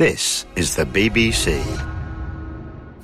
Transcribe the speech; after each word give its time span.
This 0.00 0.46
is 0.56 0.76
the 0.76 0.86
BBC. 0.86 1.62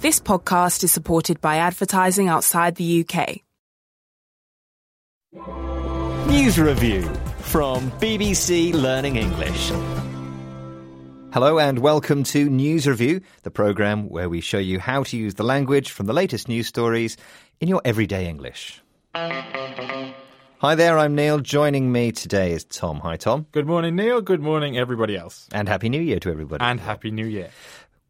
This 0.01 0.19
podcast 0.19 0.83
is 0.83 0.93
supported 0.93 1.43
by 1.43 1.57
advertising 1.57 2.29
outside 2.29 2.77
the 2.77 3.05
UK. 3.05 3.43
News 6.27 6.59
review 6.59 7.03
from 7.41 7.91
BBC 8.01 8.73
Learning 8.73 9.17
English. 9.17 9.73
Hello 11.35 11.59
and 11.59 11.81
welcome 11.81 12.25
to 12.25 12.49
News 12.49 12.89
Review, 12.89 13.21
the 13.43 13.51
programme 13.51 14.09
where 14.09 14.31
we 14.31 14.41
show 14.41 14.57
you 14.57 14.81
how 14.81 15.03
to 15.03 15.19
use 15.19 15.35
the 15.35 15.45
language 15.45 15.91
from 15.91 16.07
the 16.07 16.15
latest 16.15 16.49
news 16.49 16.67
stories 16.67 17.19
in 17.61 17.69
your 17.69 17.83
everyday 17.85 18.27
English. 18.27 18.81
Hi 20.61 20.75
there, 20.75 20.99
I'm 20.99 21.15
Neil. 21.15 21.41
Joining 21.41 21.93
me 21.93 22.13
today 22.13 22.53
is 22.53 22.65
Tom. 22.65 23.01
Hi, 23.01 23.17
Tom. 23.17 23.45
Good 23.53 23.67
morning, 23.67 23.95
Neil. 23.95 24.23
Good 24.23 24.41
morning, 24.41 24.79
everybody 24.79 25.15
else. 25.15 25.47
And 25.53 25.69
Happy 25.69 25.91
New 25.91 26.01
Year 26.01 26.19
to 26.21 26.31
everybody. 26.31 26.65
And 26.65 26.81
Happy 26.81 27.11
New 27.11 27.27
Year. 27.27 27.51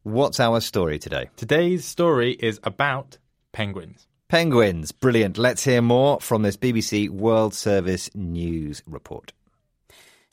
What's 0.05 0.39
our 0.39 0.61
story 0.61 1.01
today? 1.01 1.29
Today's 1.37 1.85
story 1.85 2.35
is 2.35 2.61
about 2.63 3.19
penguins. 3.51 4.07
Penguins. 4.29 4.93
Brilliant. 4.93 5.39
Let's 5.39 5.65
hear 5.65 5.83
more 5.83 6.21
from 6.21 6.43
this 6.43 6.57
BBC 6.57 7.11
World 7.11 7.53
Service 7.53 8.11
News 8.15 8.81
report. 8.87 9.33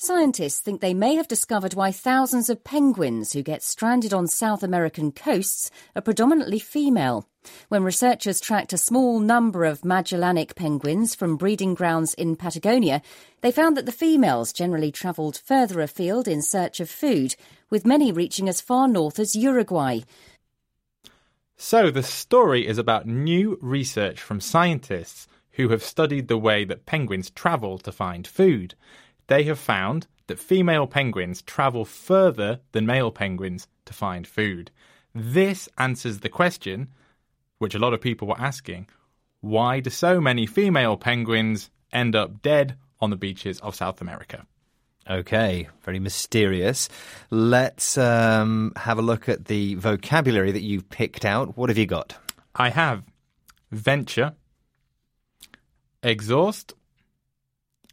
Scientists 0.05 0.59
think 0.59 0.81
they 0.81 0.93
may 0.93 1.15
have 1.15 1.29
discovered 1.29 1.75
why 1.75 1.89
thousands 1.89 2.49
of 2.49 2.65
penguins 2.65 3.31
who 3.31 3.41
get 3.41 3.63
stranded 3.63 4.13
on 4.13 4.27
South 4.27 4.61
American 4.61 5.13
coasts 5.13 5.71
are 5.95 6.01
predominantly 6.01 6.59
female. 6.59 7.25
When 7.69 7.85
researchers 7.85 8.41
tracked 8.41 8.73
a 8.73 8.77
small 8.77 9.21
number 9.21 9.63
of 9.63 9.85
Magellanic 9.85 10.55
penguins 10.55 11.15
from 11.15 11.37
breeding 11.37 11.73
grounds 11.73 12.13
in 12.15 12.35
Patagonia, 12.35 13.01
they 13.39 13.49
found 13.49 13.77
that 13.77 13.85
the 13.85 13.93
females 13.93 14.51
generally 14.51 14.91
travelled 14.91 15.37
further 15.37 15.79
afield 15.79 16.27
in 16.27 16.41
search 16.41 16.81
of 16.81 16.89
food, 16.89 17.37
with 17.69 17.85
many 17.85 18.11
reaching 18.11 18.49
as 18.49 18.59
far 18.59 18.89
north 18.89 19.19
as 19.19 19.37
Uruguay. 19.37 20.01
So, 21.55 21.89
the 21.89 22.03
story 22.03 22.67
is 22.67 22.77
about 22.77 23.07
new 23.07 23.57
research 23.61 24.19
from 24.19 24.41
scientists 24.41 25.29
who 25.53 25.69
have 25.69 25.81
studied 25.81 26.27
the 26.27 26.37
way 26.37 26.65
that 26.65 26.85
penguins 26.85 27.29
travel 27.29 27.77
to 27.77 27.91
find 27.93 28.27
food. 28.27 28.75
They 29.27 29.43
have 29.43 29.59
found 29.59 30.07
that 30.27 30.39
female 30.39 30.87
penguins 30.87 31.41
travel 31.41 31.85
further 31.85 32.59
than 32.71 32.85
male 32.85 33.11
penguins 33.11 33.67
to 33.85 33.93
find 33.93 34.25
food. 34.25 34.71
This 35.13 35.69
answers 35.77 36.19
the 36.19 36.29
question, 36.29 36.89
which 37.59 37.75
a 37.75 37.79
lot 37.79 37.93
of 37.93 38.01
people 38.01 38.27
were 38.27 38.39
asking 38.39 38.87
why 39.41 39.81
do 39.81 39.89
so 39.89 40.21
many 40.21 40.45
female 40.45 40.95
penguins 40.95 41.69
end 41.91 42.15
up 42.15 42.41
dead 42.41 42.77
on 43.01 43.09
the 43.09 43.17
beaches 43.17 43.59
of 43.59 43.75
South 43.75 43.99
America? 43.99 44.47
Okay, 45.09 45.67
very 45.81 45.99
mysterious. 45.99 46.87
Let's 47.29 47.97
um, 47.97 48.71
have 48.77 48.97
a 48.97 49.01
look 49.01 49.27
at 49.27 49.45
the 49.45 49.75
vocabulary 49.75 50.53
that 50.53 50.61
you've 50.61 50.89
picked 50.89 51.25
out. 51.25 51.57
What 51.57 51.69
have 51.69 51.77
you 51.77 51.85
got? 51.85 52.15
I 52.55 52.69
have 52.69 53.03
venture, 53.69 54.33
exhaust, 56.01 56.71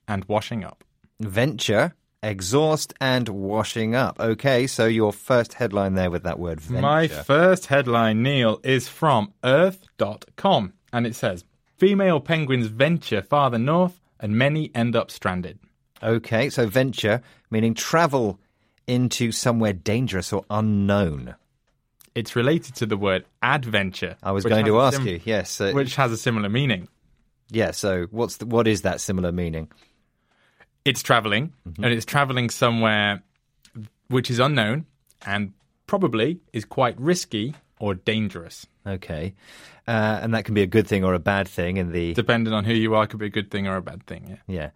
and 0.07 0.25
washing 0.27 0.63
up. 0.63 0.85
Venture, 1.21 1.95
exhaust, 2.23 2.95
and 3.01 3.29
washing 3.29 3.95
up. 3.95 4.19
Okay, 4.19 4.67
so 4.67 4.87
your 4.87 5.13
first 5.13 5.55
headline 5.55 5.95
there 5.95 6.11
with 6.11 6.23
that 6.25 6.39
word 6.39 6.61
venture. 6.61 6.83
My 6.83 7.09
first 7.09 7.67
headline, 7.67 8.23
Neil, 8.23 8.61
is 8.65 8.89
from 8.89 9.33
Earth.com, 9.45 10.73
and 10.93 11.07
it 11.07 11.15
says 11.15 11.45
Female 11.77 12.21
penguins 12.21 12.67
venture 12.67 13.23
farther 13.23 13.59
north, 13.59 14.01
and 14.19 14.37
many 14.37 14.71
end 14.75 14.97
up 14.97 15.11
stranded. 15.11 15.59
Okay, 16.03 16.49
so 16.51 16.67
venture 16.67 17.23
meaning 17.51 17.75
travel 17.75 18.39
into 18.87 19.31
somewhere 19.33 19.73
dangerous 19.73 20.33
or 20.33 20.45
unknown. 20.51 21.35
It's 22.15 22.35
related 22.35 22.75
to 22.77 22.87
the 22.87 22.97
word 22.97 23.25
adventure. 23.43 24.17
I 24.23 24.33
was 24.33 24.45
going 24.45 24.65
to 24.67 24.81
ask 24.81 24.97
sim- 24.97 25.07
you. 25.07 25.21
Yes. 25.25 25.61
uh, 25.61 25.73
Which 25.73 25.95
has 25.97 26.11
a 26.13 26.17
similar 26.17 26.49
meaning. 26.49 26.89
yeah. 27.51 27.71
So 27.71 28.07
what's 28.11 28.39
the, 28.39 28.47
what 28.47 28.67
is 28.67 28.83
that 28.83 29.01
similar 29.01 29.31
meaning? 29.33 29.71
It's 30.85 31.03
traveling, 31.03 31.53
Mm-hmm. 31.69 31.85
and 31.85 31.93
it's 31.93 32.07
traveling 32.07 32.51
somewhere 32.51 33.23
which 34.09 34.31
is 34.31 34.39
unknown 34.39 34.87
and 35.27 35.53
probably 35.87 36.41
is 36.53 36.65
quite 36.65 36.99
risky 37.01 37.55
or 37.79 37.95
dangerous. 37.95 38.67
Okay, 38.87 39.35
uh, 39.87 40.19
and 40.23 40.35
that 40.35 40.45
can 40.45 40.55
be 40.55 40.63
a 40.63 40.67
good 40.67 40.87
thing 40.87 41.05
or 41.05 41.15
a 41.15 41.19
bad 41.19 41.47
thing 41.49 41.77
in 41.77 41.93
the 41.93 42.15
Depending 42.15 42.53
on 42.55 42.65
who 42.65 42.73
you 42.73 42.95
are, 42.95 43.07
could 43.07 43.21
be 43.21 43.27
a 43.27 43.31
good 43.31 43.51
thing 43.51 43.67
or 43.69 43.77
a 43.77 43.83
bad 43.83 44.07
thing. 44.07 44.27
Yeah. 44.29 44.37
yeah. 44.49 44.71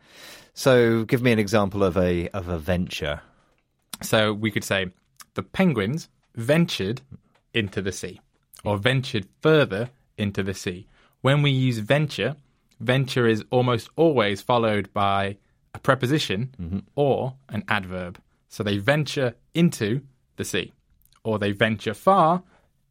So 0.52 1.04
give 1.04 1.22
me 1.22 1.32
an 1.32 1.38
example 1.38 1.82
of 1.82 1.96
a 1.96 2.28
of 2.28 2.48
a 2.48 2.58
venture. 2.58 3.20
So 4.02 4.32
we 4.32 4.50
could 4.50 4.64
say 4.64 4.90
the 5.34 5.42
penguins 5.42 6.08
ventured 6.36 7.00
into 7.54 7.80
the 7.80 7.92
sea 7.92 8.20
or 8.64 8.76
ventured 8.76 9.26
further 9.40 9.90
into 10.18 10.42
the 10.42 10.54
sea. 10.54 10.86
When 11.22 11.42
we 11.42 11.50
use 11.50 11.78
venture, 11.78 12.36
venture 12.78 13.26
is 13.26 13.44
almost 13.50 13.88
always 13.96 14.42
followed 14.42 14.92
by 14.92 15.38
a 15.74 15.78
preposition 15.78 16.84
or 16.94 17.34
an 17.48 17.64
adverb. 17.68 18.18
So 18.48 18.62
they 18.62 18.78
venture 18.78 19.34
into 19.54 20.00
the 20.36 20.44
sea 20.44 20.72
or 21.24 21.38
they 21.38 21.52
venture 21.52 21.94
far 21.94 22.42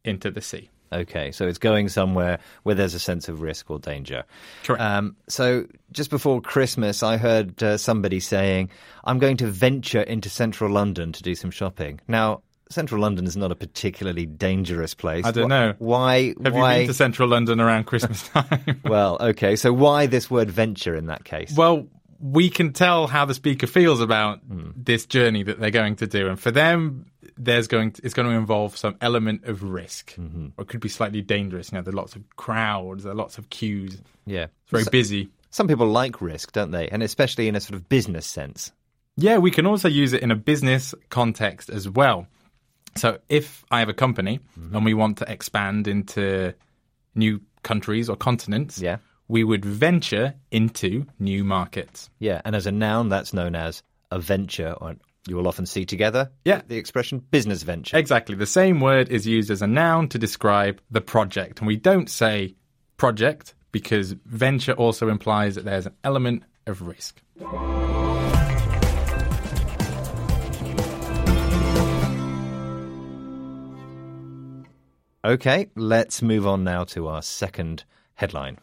into 0.04 0.30
the 0.30 0.40
sea. 0.40 0.70
Okay, 0.92 1.32
so 1.32 1.46
it's 1.46 1.58
going 1.58 1.88
somewhere 1.88 2.38
where 2.62 2.74
there's 2.74 2.94
a 2.94 3.00
sense 3.00 3.28
of 3.28 3.40
risk 3.40 3.68
or 3.70 3.78
danger. 3.80 4.24
Correct. 4.62 4.80
Um, 4.80 5.16
so 5.28 5.66
just 5.90 6.08
before 6.08 6.40
Christmas, 6.40 7.02
I 7.02 7.16
heard 7.16 7.60
uh, 7.62 7.78
somebody 7.78 8.20
saying, 8.20 8.70
"I'm 9.02 9.18
going 9.18 9.36
to 9.38 9.46
venture 9.48 10.02
into 10.02 10.28
central 10.28 10.70
London 10.70 11.10
to 11.12 11.22
do 11.22 11.34
some 11.34 11.50
shopping." 11.50 12.00
Now, 12.06 12.42
central 12.70 13.00
London 13.00 13.26
is 13.26 13.36
not 13.36 13.50
a 13.50 13.56
particularly 13.56 14.26
dangerous 14.26 14.94
place. 14.94 15.24
I 15.24 15.32
don't 15.32 15.48
know. 15.48 15.74
Why? 15.78 16.34
Have 16.44 16.54
why? 16.54 16.74
you 16.74 16.80
been 16.82 16.88
to 16.88 16.94
central 16.94 17.28
London 17.28 17.60
around 17.60 17.84
Christmas 17.84 18.28
time? 18.28 18.80
well, 18.84 19.16
okay. 19.20 19.56
So 19.56 19.72
why 19.72 20.06
this 20.06 20.30
word 20.30 20.50
venture 20.50 20.94
in 20.94 21.06
that 21.06 21.24
case? 21.24 21.54
Well, 21.56 21.88
we 22.20 22.50
can 22.50 22.72
tell 22.72 23.06
how 23.06 23.24
the 23.24 23.34
speaker 23.34 23.66
feels 23.66 24.00
about 24.00 24.40
Hmm. 24.40 24.70
this 24.76 25.06
journey 25.06 25.42
that 25.44 25.58
they're 25.60 25.70
going 25.70 25.96
to 25.96 26.06
do, 26.06 26.28
and 26.28 26.38
for 26.38 26.50
them, 26.50 27.06
there's 27.36 27.66
going 27.68 27.92
to, 27.92 28.02
it's 28.04 28.14
going 28.14 28.28
to 28.28 28.34
involve 28.34 28.76
some 28.76 28.96
element 29.00 29.44
of 29.44 29.62
risk, 29.62 30.14
Mm-hmm. 30.16 30.48
or 30.56 30.62
it 30.62 30.68
could 30.68 30.80
be 30.80 30.88
slightly 30.88 31.22
dangerous. 31.22 31.72
You 31.72 31.78
know, 31.78 31.82
there's 31.82 31.94
lots 31.94 32.14
of 32.16 32.22
crowds, 32.36 33.04
there 33.04 33.12
are 33.12 33.16
lots 33.16 33.38
of 33.38 33.50
queues. 33.50 34.00
yeah, 34.26 34.44
It's 34.44 34.70
very 34.70 34.84
So- 34.84 34.90
busy. 34.90 35.28
Some 35.50 35.68
people 35.68 35.86
like 35.86 36.20
risk, 36.20 36.52
don't 36.52 36.72
they? 36.72 36.88
And 36.88 37.02
especially 37.02 37.46
in 37.48 37.54
a 37.56 37.60
sort 37.60 37.74
of 37.74 37.88
business 37.88 38.26
sense. 38.26 38.72
Yeah, 39.16 39.38
we 39.38 39.50
can 39.52 39.66
also 39.66 39.88
use 39.88 40.12
it 40.12 40.22
in 40.22 40.30
a 40.32 40.36
business 40.36 40.94
context 41.10 41.70
as 41.70 41.88
well. 41.88 42.26
So, 42.96 43.18
if 43.28 43.64
I 43.70 43.78
have 43.80 43.88
a 43.88 43.94
company 43.94 44.40
Mm-hmm. 44.58 44.76
and 44.76 44.84
we 44.84 44.94
want 44.94 45.18
to 45.18 45.30
expand 45.32 45.86
into 45.88 46.54
new 47.14 47.40
countries 47.62 48.08
or 48.08 48.16
continents, 48.16 48.78
Yeah. 48.80 48.98
We 49.28 49.44
would 49.44 49.64
venture 49.64 50.34
into 50.50 51.06
new 51.18 51.44
markets. 51.44 52.10
Yeah, 52.18 52.40
and 52.44 52.54
as 52.54 52.66
a 52.66 52.72
noun, 52.72 53.08
that's 53.08 53.32
known 53.32 53.54
as 53.54 53.82
a 54.10 54.18
venture, 54.18 54.74
or 54.80 54.96
you 55.26 55.36
will 55.36 55.48
often 55.48 55.66
see 55.66 55.86
together. 55.86 56.30
Yeah. 56.44 56.62
the 56.66 56.76
expression 56.76 57.18
business 57.30 57.62
venture. 57.62 57.96
Exactly. 57.96 58.36
The 58.36 58.46
same 58.46 58.80
word 58.80 59.08
is 59.08 59.26
used 59.26 59.50
as 59.50 59.62
a 59.62 59.66
noun 59.66 60.08
to 60.10 60.18
describe 60.18 60.80
the 60.90 61.00
project. 61.00 61.60
And 61.60 61.66
we 61.66 61.76
don't 61.76 62.10
say 62.10 62.54
project 62.96 63.54
because 63.72 64.12
venture 64.26 64.72
also 64.72 65.08
implies 65.08 65.54
that 65.54 65.64
there's 65.64 65.86
an 65.86 65.94
element 66.04 66.44
of 66.66 66.82
risk. 66.82 67.20
Okay, 75.24 75.70
let's 75.74 76.20
move 76.20 76.46
on 76.46 76.64
now 76.64 76.84
to 76.84 77.08
our 77.08 77.22
second 77.22 77.84
headline. 78.14 78.58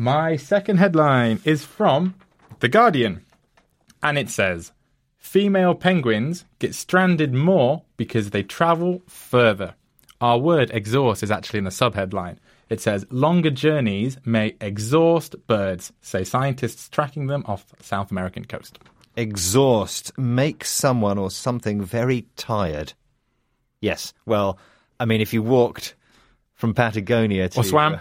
My 0.00 0.36
second 0.36 0.78
headline 0.78 1.40
is 1.44 1.66
from 1.66 2.14
The 2.60 2.68
Guardian. 2.68 3.20
And 4.02 4.16
it 4.16 4.30
says 4.30 4.72
Female 5.18 5.74
penguins 5.74 6.46
get 6.58 6.74
stranded 6.74 7.34
more 7.34 7.82
because 7.98 8.30
they 8.30 8.42
travel 8.42 9.02
further. 9.06 9.74
Our 10.18 10.38
word 10.38 10.70
exhaust 10.72 11.22
is 11.22 11.30
actually 11.30 11.58
in 11.58 11.64
the 11.64 11.70
subheadline. 11.70 12.38
It 12.70 12.80
says 12.80 13.04
longer 13.10 13.50
journeys 13.50 14.16
may 14.24 14.56
exhaust 14.58 15.36
birds, 15.46 15.92
say 16.00 16.24
scientists 16.24 16.88
tracking 16.88 17.26
them 17.26 17.44
off 17.46 17.66
the 17.66 17.84
South 17.84 18.10
American 18.10 18.46
coast. 18.46 18.78
Exhaust 19.18 20.16
makes 20.16 20.70
someone 20.70 21.18
or 21.18 21.30
something 21.30 21.84
very 21.84 22.26
tired. 22.36 22.94
Yes, 23.82 24.14
well, 24.24 24.58
I 24.98 25.04
mean, 25.04 25.20
if 25.20 25.34
you 25.34 25.42
walked 25.42 25.94
from 26.54 26.72
Patagonia 26.72 27.50
to. 27.50 27.60
Or 27.60 27.64
swam. 27.64 27.96
Uh, 27.96 28.00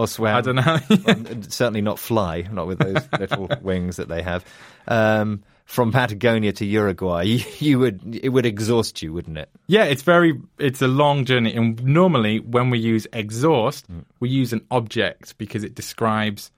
or 0.00 0.06
swam. 0.06 0.36
I 0.36 0.40
don't 0.40 0.56
know. 0.56 1.42
Certainly 1.48 1.82
not 1.82 1.98
fly, 1.98 2.48
not 2.50 2.66
with 2.66 2.78
those 2.78 3.08
little 3.18 3.48
wings 3.60 3.96
that 3.96 4.08
they 4.08 4.22
have. 4.22 4.44
Um, 4.88 5.42
from 5.64 5.92
Patagonia 5.92 6.52
to 6.54 6.66
Uruguay, 6.66 7.22
you, 7.22 7.44
you 7.58 7.78
would 7.78 8.18
it 8.20 8.30
would 8.30 8.44
exhaust 8.44 9.02
you, 9.02 9.12
wouldn't 9.12 9.38
it? 9.38 9.48
Yeah, 9.68 9.84
it's 9.84 10.02
very 10.02 10.40
it's 10.58 10.82
a 10.82 10.88
long 10.88 11.24
journey 11.24 11.54
and 11.54 11.82
normally 11.84 12.40
when 12.40 12.70
we 12.70 12.78
use 12.80 13.06
exhaust, 13.12 13.86
we 14.18 14.28
use 14.28 14.52
an 14.52 14.66
object 14.72 15.38
because 15.38 15.62
it 15.62 15.76
describes 15.76 16.50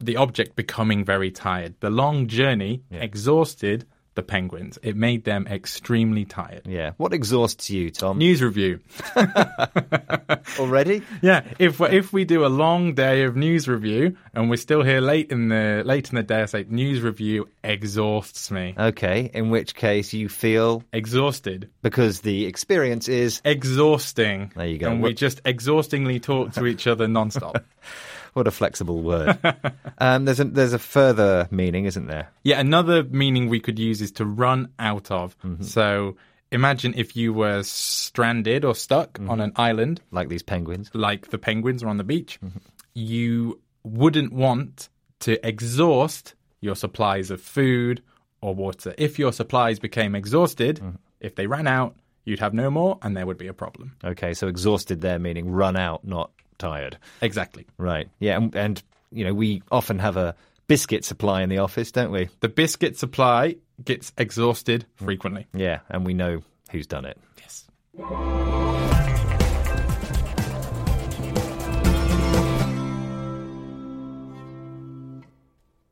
the 0.00 0.16
object 0.16 0.56
becoming 0.56 1.04
very 1.04 1.30
tired. 1.30 1.74
The 1.80 1.90
long 1.90 2.26
journey, 2.26 2.82
exhausted, 2.90 3.86
the 4.16 4.22
penguins. 4.22 4.78
It 4.82 4.96
made 4.96 5.24
them 5.24 5.46
extremely 5.46 6.24
tired. 6.24 6.62
Yeah. 6.66 6.92
What 6.96 7.12
exhausts 7.12 7.70
you, 7.70 7.90
Tom? 7.90 8.18
News 8.18 8.42
review. 8.42 8.80
Already? 10.58 11.02
Yeah, 11.22 11.44
if 11.58 11.80
if 11.80 12.12
we 12.12 12.24
do 12.24 12.44
a 12.44 12.48
long 12.48 12.94
day 12.94 13.22
of 13.22 13.36
news 13.36 13.68
review 13.68 14.16
and 14.34 14.50
we're 14.50 14.56
still 14.56 14.82
here 14.82 15.00
late 15.00 15.30
in 15.30 15.48
the 15.48 15.82
late 15.84 16.10
in 16.10 16.16
the 16.16 16.22
day, 16.22 16.42
I 16.42 16.46
say 16.46 16.66
news 16.68 17.00
review 17.00 17.48
exhausts 17.62 18.50
me. 18.50 18.74
Okay. 18.76 19.30
In 19.32 19.50
which 19.50 19.74
case 19.74 20.12
you 20.12 20.28
feel 20.28 20.82
Exhausted, 20.92 21.70
because 21.82 22.22
the 22.22 22.46
experience 22.46 23.08
is 23.08 23.42
exhausting. 23.44 24.50
There 24.56 24.66
you 24.66 24.78
go. 24.78 24.90
And 24.90 25.02
we 25.02 25.12
just 25.12 25.42
exhaustingly 25.44 26.20
talk 26.20 26.52
to 26.54 26.64
each 26.66 26.86
other 26.86 27.06
nonstop. 27.06 27.62
what 28.36 28.46
a 28.46 28.50
flexible 28.50 29.00
word. 29.02 29.38
um, 29.98 30.24
there's 30.26 30.40
a 30.40 30.44
there's 30.44 30.72
a 30.74 30.78
further 30.78 31.48
meaning, 31.50 31.86
isn't 31.86 32.06
there? 32.06 32.28
Yeah, 32.42 32.60
another 32.60 33.02
meaning 33.04 33.48
we 33.48 33.60
could 33.60 33.78
use 33.78 34.00
is 34.02 34.12
to 34.12 34.24
run 34.24 34.68
out 34.78 35.10
of. 35.10 35.36
Mm-hmm. 35.40 35.62
So 35.64 36.16
imagine 36.52 36.92
if 36.96 37.16
you 37.16 37.32
were 37.32 37.62
stranded 37.62 38.64
or 38.64 38.74
stuck 38.74 39.14
Mm-hmm. 39.14 39.30
on 39.30 39.40
an 39.40 39.52
island, 39.56 40.00
Like 40.10 40.28
these 40.28 40.42
penguins. 40.42 40.90
like 40.92 41.30
the 41.30 41.38
penguins 41.38 41.82
are 41.82 41.88
on 41.88 41.96
the 41.96 42.04
beach. 42.04 42.38
Mm-hmm. 42.44 42.58
You 42.94 43.60
wouldn't 43.82 44.32
want 44.32 44.88
to 45.20 45.44
exhaust 45.46 46.34
your 46.60 46.76
supplies 46.76 47.30
of 47.30 47.40
food 47.40 48.02
or 48.40 48.54
water. 48.54 48.94
If 48.98 49.18
your 49.18 49.32
supplies 49.32 49.78
became 49.78 50.14
exhausted, 50.14 50.76
Mm-hmm. 50.76 50.96
if 51.20 51.34
they 51.34 51.46
ran 51.46 51.66
out, 51.66 51.96
you'd 52.24 52.40
have 52.40 52.52
no 52.54 52.70
more 52.70 52.98
and 53.02 53.16
there 53.16 53.24
would 53.26 53.38
be 53.38 53.46
a 53.46 53.54
problem. 53.54 53.96
Okay, 54.04 54.34
so 54.34 54.48
exhausted 54.48 55.00
there 55.00 55.18
meaning 55.18 55.48
run 55.50 55.76
out, 55.76 56.04
not 56.04 56.30
tired. 56.58 56.98
Exactly. 57.20 57.66
Right. 57.78 58.08
Yeah, 58.18 58.36
and, 58.36 58.54
and 58.54 58.82
you 59.10 59.24
know 59.24 59.34
we 59.34 59.62
often 59.70 59.98
have 59.98 60.16
a 60.16 60.34
biscuit 60.66 61.04
supply 61.04 61.42
in 61.42 61.48
the 61.48 61.58
office, 61.58 61.92
don't 61.92 62.10
we? 62.10 62.28
The 62.40 62.48
biscuit 62.48 62.98
supply 62.98 63.56
gets 63.84 64.12
exhausted 64.18 64.86
frequently. 64.96 65.46
Mm. 65.54 65.60
Yeah, 65.60 65.80
and 65.88 66.04
we 66.06 66.14
know 66.14 66.42
who's 66.70 66.86
done 66.86 67.04
it. 67.04 67.18
Yes. 67.38 67.66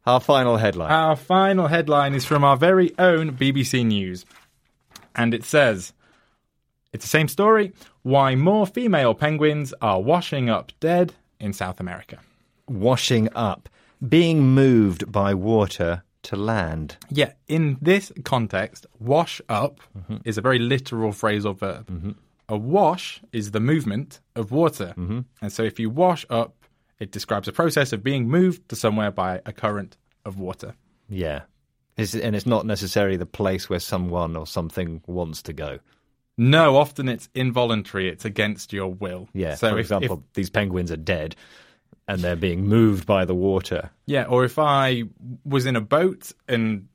Our 0.06 0.20
final 0.20 0.58
headline. 0.58 0.92
Our 0.92 1.16
final 1.16 1.66
headline 1.66 2.14
is 2.14 2.26
from 2.26 2.44
our 2.44 2.58
very 2.58 2.92
own 2.98 3.36
BBC 3.36 3.86
News. 3.86 4.26
And 5.14 5.32
it 5.32 5.44
says 5.44 5.94
it's 6.94 7.04
the 7.04 7.08
same 7.08 7.28
story 7.28 7.72
why 8.02 8.36
more 8.36 8.66
female 8.66 9.14
penguins 9.14 9.74
are 9.82 10.00
washing 10.00 10.48
up 10.48 10.72
dead 10.78 11.12
in 11.40 11.52
South 11.52 11.80
America. 11.80 12.20
Washing 12.68 13.28
up, 13.34 13.68
being 14.08 14.42
moved 14.42 15.10
by 15.10 15.34
water 15.34 16.04
to 16.22 16.36
land. 16.36 16.96
Yeah, 17.10 17.32
in 17.48 17.78
this 17.82 18.12
context, 18.24 18.86
wash 19.00 19.40
up 19.48 19.80
mm-hmm. 19.98 20.18
is 20.24 20.38
a 20.38 20.40
very 20.40 20.60
literal 20.60 21.10
phrasal 21.10 21.58
verb. 21.58 21.90
Mm-hmm. 21.90 22.12
A 22.48 22.56
wash 22.56 23.20
is 23.32 23.50
the 23.50 23.60
movement 23.60 24.20
of 24.36 24.52
water. 24.52 24.94
Mm-hmm. 24.96 25.20
And 25.42 25.52
so 25.52 25.64
if 25.64 25.80
you 25.80 25.90
wash 25.90 26.24
up, 26.30 26.54
it 27.00 27.10
describes 27.10 27.48
a 27.48 27.52
process 27.52 27.92
of 27.92 28.04
being 28.04 28.28
moved 28.28 28.68
to 28.68 28.76
somewhere 28.76 29.10
by 29.10 29.40
a 29.44 29.52
current 29.52 29.96
of 30.24 30.38
water. 30.38 30.74
Yeah. 31.08 31.42
It's, 31.96 32.14
and 32.14 32.36
it's 32.36 32.46
not 32.46 32.66
necessarily 32.66 33.16
the 33.16 33.26
place 33.26 33.68
where 33.68 33.80
someone 33.80 34.36
or 34.36 34.46
something 34.46 35.02
wants 35.06 35.42
to 35.42 35.52
go. 35.52 35.80
No, 36.36 36.76
often 36.76 37.08
it's 37.08 37.28
involuntary, 37.34 38.08
it's 38.08 38.24
against 38.24 38.72
your 38.72 38.88
will. 38.92 39.28
Yeah. 39.32 39.54
So 39.54 39.70
For 39.70 39.78
if- 39.78 39.84
example, 39.84 40.24
if, 40.28 40.32
these 40.34 40.50
penguins 40.50 40.90
are 40.90 40.96
dead 40.96 41.36
and 42.08 42.20
they're 42.22 42.36
being 42.36 42.66
moved 42.66 43.06
by 43.06 43.24
the 43.24 43.34
water. 43.34 43.90
yeah, 44.06 44.24
or 44.24 44.44
if 44.44 44.58
I 44.58 45.04
was 45.44 45.64
in 45.66 45.76
a 45.76 45.80
boat 45.80 46.32
and 46.48 46.88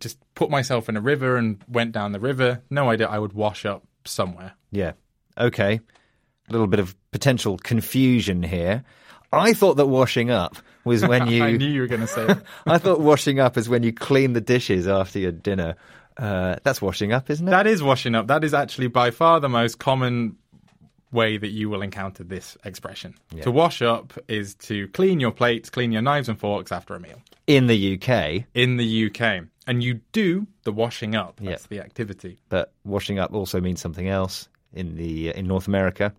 just 0.00 0.18
put 0.34 0.50
myself 0.50 0.88
in 0.88 0.96
a 0.96 1.00
river 1.00 1.36
and 1.36 1.62
went 1.68 1.92
down 1.92 2.12
the 2.12 2.20
river, 2.20 2.62
no 2.70 2.90
idea 2.90 3.06
I 3.06 3.18
would 3.18 3.32
wash 3.32 3.64
up 3.64 3.84
somewhere. 4.04 4.54
Yeah. 4.72 4.92
Okay. 5.38 5.80
A 6.48 6.52
little 6.52 6.66
bit 6.66 6.80
of 6.80 6.94
potential 7.12 7.58
confusion 7.58 8.42
here. 8.42 8.82
I 9.32 9.52
thought 9.52 9.74
that 9.74 9.86
washing 9.86 10.30
up 10.30 10.56
was 10.84 11.06
when 11.06 11.26
you. 11.28 11.42
I 11.44 11.52
knew 11.52 11.66
you 11.66 11.80
were 11.82 11.86
going 11.86 12.00
to 12.00 12.06
say. 12.06 12.34
I 12.66 12.78
thought 12.78 13.00
washing 13.00 13.38
up 13.40 13.56
is 13.56 13.68
when 13.68 13.82
you 13.82 13.92
clean 13.92 14.32
the 14.32 14.40
dishes 14.40 14.86
after 14.88 15.18
your 15.18 15.32
dinner. 15.32 15.76
Uh, 16.16 16.56
that's 16.62 16.80
washing 16.80 17.12
up, 17.12 17.28
isn't 17.30 17.46
it? 17.46 17.50
That 17.50 17.66
is 17.66 17.82
washing 17.82 18.14
up. 18.14 18.26
That 18.28 18.44
is 18.44 18.54
actually 18.54 18.88
by 18.88 19.10
far 19.10 19.40
the 19.40 19.48
most 19.48 19.78
common 19.78 20.36
way 21.12 21.36
that 21.36 21.48
you 21.48 21.68
will 21.70 21.82
encounter 21.82 22.24
this 22.24 22.56
expression. 22.64 23.14
To 23.42 23.50
wash 23.50 23.80
up 23.82 24.12
is 24.28 24.54
to 24.56 24.88
clean 24.88 25.20
your 25.20 25.30
plates, 25.30 25.70
clean 25.70 25.92
your 25.92 26.02
knives 26.02 26.28
and 26.28 26.38
forks 26.38 26.72
after 26.72 26.94
a 26.94 27.00
meal. 27.00 27.20
In 27.46 27.66
the 27.68 27.94
UK, 27.94 28.44
In 28.54 28.76
the 28.76 29.06
UK. 29.06 29.44
And 29.68 29.82
you 29.82 30.00
do 30.12 30.46
the 30.64 30.72
washing 30.72 31.14
up. 31.14 31.40
That's 31.42 31.62
Yeah. 31.64 31.78
the 31.78 31.84
activity. 31.84 32.38
but 32.48 32.72
washing 32.84 33.18
up 33.18 33.32
also 33.32 33.60
means 33.60 33.80
something 33.80 34.08
else 34.08 34.48
in 34.72 34.96
the 34.96 35.28
in 35.36 35.46
North 35.46 35.68
America. 35.68 36.12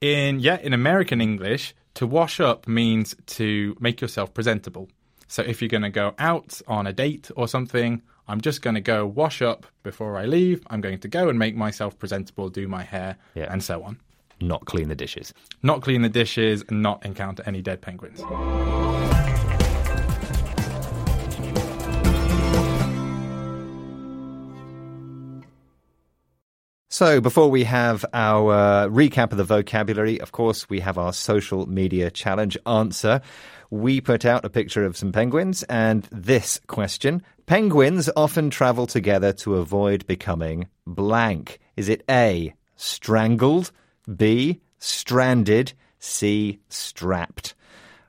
In 0.00 0.40
yeah, 0.40 0.58
in 0.60 0.72
American 0.72 1.20
English, 1.20 1.74
to 1.94 2.06
wash 2.06 2.38
up 2.40 2.68
means 2.68 3.14
to 3.26 3.76
make 3.80 4.00
yourself 4.00 4.34
presentable. 4.34 4.88
So 5.28 5.42
if 5.42 5.60
you're 5.60 5.68
going 5.70 5.82
to 5.82 5.90
go 5.90 6.14
out 6.18 6.60
on 6.68 6.86
a 6.86 6.92
date 6.92 7.30
or 7.34 7.48
something, 7.48 8.02
I'm 8.28 8.40
just 8.40 8.62
going 8.62 8.74
to 8.74 8.80
go 8.80 9.06
wash 9.06 9.40
up 9.40 9.66
before 9.82 10.16
I 10.16 10.24
leave. 10.26 10.62
I'm 10.68 10.80
going 10.80 10.98
to 11.00 11.08
go 11.08 11.28
and 11.28 11.38
make 11.38 11.54
myself 11.56 11.98
presentable, 11.98 12.48
do 12.48 12.66
my 12.66 12.82
hair, 12.82 13.16
Yeah. 13.34 13.46
and 13.52 13.62
so 13.62 13.82
on. 13.84 13.98
Not 14.40 14.64
clean 14.66 14.88
the 14.88 14.96
dishes. 14.96 15.32
Not 15.62 15.80
clean 15.80 16.02
the 16.02 16.08
dishes 16.08 16.64
and 16.68 16.82
not 16.82 17.04
encounter 17.06 17.42
any 17.46 17.62
dead 17.62 17.80
penguins. 17.80 18.20
So, 26.88 27.20
before 27.20 27.50
we 27.50 27.64
have 27.64 28.04
our 28.14 28.52
uh, 28.52 28.86
recap 28.88 29.32
of 29.32 29.38
the 29.38 29.44
vocabulary, 29.44 30.20
of 30.20 30.32
course, 30.32 30.68
we 30.70 30.80
have 30.80 30.96
our 30.96 31.12
social 31.12 31.66
media 31.68 32.10
challenge 32.10 32.56
answer. 32.64 33.20
We 33.70 34.00
put 34.00 34.24
out 34.24 34.44
a 34.44 34.50
picture 34.50 34.84
of 34.84 34.96
some 34.96 35.12
penguins 35.12 35.62
and 35.64 36.08
this 36.12 36.60
question 36.68 37.22
Penguins 37.46 38.10
often 38.16 38.50
travel 38.50 38.88
together 38.88 39.32
to 39.32 39.54
avoid 39.54 40.04
becoming 40.08 40.66
blank. 40.84 41.60
Is 41.76 41.88
it 41.88 42.02
A, 42.10 42.52
strangled, 42.74 43.70
B, 44.16 44.60
stranded, 44.80 45.72
C, 46.00 46.58
strapped? 46.68 47.54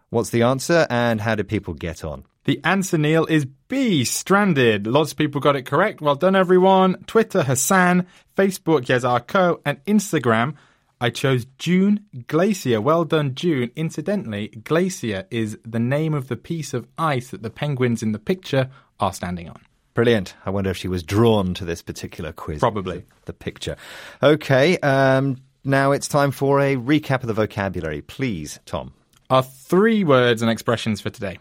What's 0.10 0.32
the 0.32 0.42
answer 0.42 0.88
and 0.90 1.22
how 1.22 1.36
do 1.36 1.44
people 1.44 1.76
get 1.76 2.04
on? 2.04 2.24
The 2.46 2.60
answer, 2.64 2.98
Neil, 2.98 3.28
is 3.28 3.46
B, 3.68 4.06
stranded. 4.06 4.88
Lots 4.88 5.12
of 5.12 5.20
people 5.20 5.40
got 5.40 5.56
it 5.56 5.68
correct. 5.68 6.02
Well 6.02 6.16
done, 6.16 6.36
everyone. 6.36 7.04
Twitter, 7.06 7.44
Hassan. 7.44 8.08
Facebook, 8.36 8.86
Yazar 8.86 9.28
Co. 9.28 9.62
And 9.64 9.86
Instagram, 9.86 10.56
I 11.00 11.12
chose 11.12 11.46
June 11.60 12.06
Glacier. 12.26 12.82
Well 12.82 13.06
done, 13.06 13.36
June. 13.36 13.70
Incidentally, 13.76 14.48
Glacier 14.48 15.28
is 15.30 15.60
the 15.64 15.80
name 15.80 16.16
of 16.16 16.28
the 16.28 16.38
piece 16.38 16.74
of 16.74 16.88
ice 16.98 17.30
that 17.30 17.44
the 17.44 17.52
penguins 17.52 18.02
in 18.02 18.14
the 18.14 18.20
picture 18.20 18.72
are 19.00 19.14
standing 19.14 19.50
on. 19.50 19.62
Brilliant. 19.94 20.36
I 20.46 20.52
wonder 20.52 20.70
if 20.70 20.78
she 20.78 20.88
was 20.88 21.02
drawn 21.02 21.54
to 21.56 21.66
this 21.66 21.82
particular 21.82 22.32
quiz. 22.32 22.60
Probably. 22.60 23.06
The 23.26 23.34
picture. 23.34 23.78
Okay, 24.22 24.78
um, 24.80 25.38
now 25.64 25.92
it's 25.92 26.08
time 26.08 26.32
for 26.32 26.60
a 26.60 26.76
recap 26.76 27.22
of 27.22 27.28
the 27.28 27.34
vocabulary. 27.34 28.02
Please, 28.02 28.60
Tom. 28.66 28.94
Our 29.30 29.44
three 29.44 30.04
words 30.04 30.42
and 30.42 30.52
expressions 30.52 31.02
for 31.02 31.10
today 31.10 31.40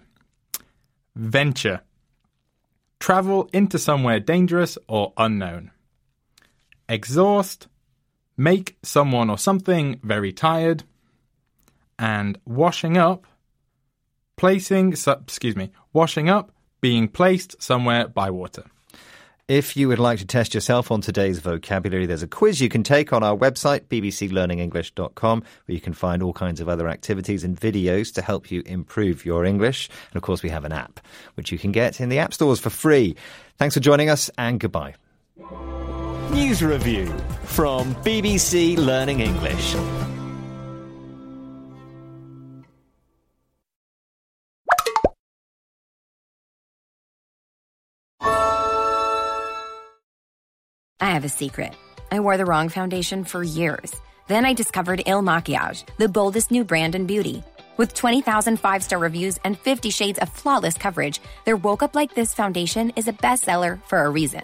venture, 1.15 1.83
travel 2.99 3.49
into 3.53 3.79
somewhere 3.79 4.21
dangerous 4.21 4.79
or 4.89 5.13
unknown, 5.17 5.71
exhaust, 6.89 7.69
make 8.37 8.77
someone 8.83 9.31
or 9.31 9.39
something 9.39 10.01
very 10.03 10.33
tired, 10.33 10.85
and 11.99 12.39
washing 12.45 12.97
up, 12.97 13.27
placing, 14.37 14.93
excuse 14.93 15.57
me, 15.57 15.71
washing 15.93 16.29
up, 16.29 16.53
being 16.87 17.09
placed 17.09 17.61
somewhere 17.61 18.07
by 18.07 18.31
water. 18.31 18.63
If 19.49 19.77
you 19.77 19.89
would 19.89 19.99
like 19.99 20.21
to 20.21 20.25
test 20.25 20.55
yourself 20.55 20.93
on 20.93 21.01
today's 21.01 21.41
vocabulary, 21.41 22.07
there's 22.07 22.23
a 22.23 22.29
quiz 22.29 22.61
you 22.61 22.69
can 22.69 22.85
take 22.85 23.13
on 23.13 23.25
our 23.25 23.37
website, 23.37 23.81
bbclearningenglish.com, 23.89 25.41
where 25.41 25.75
you 25.75 25.81
can 25.81 25.95
find 25.95 26.23
all 26.23 26.33
kinds 26.33 26.61
of 26.61 26.69
other 26.69 26.89
activities 26.89 27.43
and 27.43 27.59
videos 27.59 28.15
to 28.15 28.23
help 28.23 28.53
you 28.53 28.63
improve 28.67 29.25
your 29.25 29.45
English. 29.45 29.89
And 30.13 30.17
of 30.17 30.23
course, 30.23 30.45
we 30.45 30.51
have 30.51 30.65
an 30.65 30.71
app, 30.71 31.01
which 31.35 31.51
you 31.51 31.59
can 31.59 31.73
get 31.73 32.01
in 32.01 32.09
the 32.09 32.21
app 32.21 32.33
stores 32.33 32.61
for 32.61 32.71
free. 32.71 33.17
Thanks 33.59 33.75
for 33.75 33.81
joining 33.81 34.09
us, 34.09 34.31
and 34.39 34.61
goodbye. 34.61 34.95
News 36.31 36.63
Review 36.63 37.07
from 37.47 37.97
BBC 37.97 38.77
Learning 38.77 39.19
English. 39.19 39.75
I 51.01 51.11
have 51.11 51.25
a 51.25 51.29
secret. 51.29 51.75
I 52.11 52.21
wore 52.21 52.37
the 52.37 52.47
wrong 52.47 52.69
foundation 52.69 53.25
for 53.25 53.43
years. 53.43 53.95
Then 54.29 54.45
I 54.47 54.55
discovered 54.55 55.03
Il 55.07 55.23
Makiage, 55.23 55.85
the 55.99 56.09
boldest 56.09 56.51
new 56.51 56.65
brand 56.65 56.95
in 56.95 57.07
beauty. 57.07 57.43
With 57.77 57.93
20,000 57.95 58.57
five 58.59 58.83
star 58.83 58.99
reviews 58.99 59.39
and 59.45 59.59
50 59.59 59.91
shades 59.91 60.19
of 60.19 60.31
flawless 60.31 60.75
coverage, 60.79 61.21
their 61.45 61.57
Woke 61.57 61.83
Up 61.83 61.95
Like 61.95 62.15
This 62.15 62.33
foundation 62.35 62.91
is 62.97 63.09
a 63.09 63.13
bestseller 63.13 63.79
for 63.85 64.05
a 64.05 64.11
reason. 64.11 64.43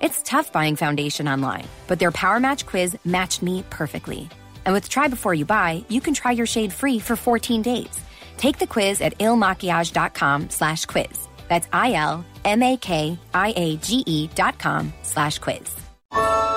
It's 0.00 0.22
tough 0.22 0.52
buying 0.52 0.76
foundation 0.76 1.26
online, 1.26 1.66
but 1.88 1.98
their 1.98 2.12
Power 2.12 2.38
Match 2.38 2.64
quiz 2.66 2.96
matched 3.04 3.42
me 3.42 3.64
perfectly. 3.68 4.28
And 4.64 4.72
with 4.74 4.88
Try 4.88 5.08
Before 5.08 5.34
You 5.34 5.44
Buy, 5.44 5.84
you 5.88 6.00
can 6.00 6.14
try 6.14 6.30
your 6.30 6.46
shade 6.46 6.72
free 6.72 7.00
for 7.00 7.16
14 7.16 7.62
days. 7.62 8.00
Take 8.36 8.58
the 8.58 8.68
quiz 8.68 9.00
at 9.00 9.18
ilmakiage.com 9.18 10.50
slash 10.50 10.84
quiz. 10.84 11.26
That's 11.48 11.66
I-L-M-A-K-I-A-G-E 11.72 12.18
dot 14.34 14.58
com 14.60 14.92
slash 15.02 15.38
quiz 15.40 15.87
you 16.12 16.47